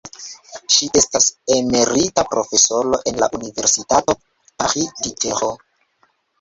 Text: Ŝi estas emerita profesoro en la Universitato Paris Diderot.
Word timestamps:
Ŝi 0.75 0.87
estas 1.01 1.27
emerita 1.57 2.25
profesoro 2.33 3.01
en 3.13 3.21
la 3.25 3.29
Universitato 3.43 4.19
Paris 4.49 5.01
Diderot. 5.05 5.65